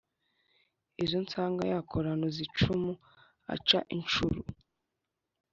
[1.03, 2.91] izo sange yakoranuza icumu
[3.53, 4.41] aca incucu,